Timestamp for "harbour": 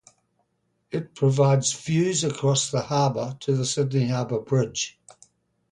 2.81-3.37, 4.07-4.39